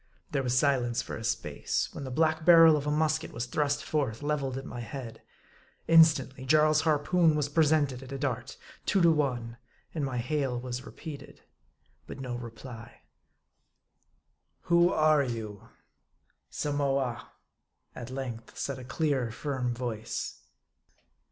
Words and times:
There 0.31 0.41
was 0.41 0.57
silence 0.57 1.03
for 1.03 1.15
a 1.15 1.23
space, 1.23 1.89
when 1.93 2.05
the 2.05 2.09
black 2.09 2.43
barrel 2.43 2.75
of 2.75 2.87
a 2.87 2.91
musket 2.91 3.31
was 3.31 3.45
thrust 3.45 3.83
forth, 3.85 4.23
leveled 4.23 4.57
at 4.57 4.65
my 4.65 4.79
head. 4.79 5.21
Instantly, 5.87 6.43
Jarl's 6.43 6.81
harpoon 6.81 7.35
was 7.35 7.49
presented 7.49 8.01
at 8.01 8.11
a 8.11 8.17
dart; 8.17 8.57
two 8.87 8.99
to 9.03 9.11
one; 9.11 9.57
and 9.93 10.03
my 10.03 10.17
hail 10.17 10.59
was 10.59 10.87
repeated. 10.87 11.43
But 12.07 12.19
no 12.19 12.35
reply." 12.35 13.01
Who 14.71 14.91
are 14.91 15.21
you 15.21 15.69
?""Samoa," 16.63 17.33
at 17.93 18.09
length 18.09 18.57
said 18.57 18.79
a 18.79 18.83
clear, 18.83 19.29
firm 19.29 19.71
voice. 19.71 20.41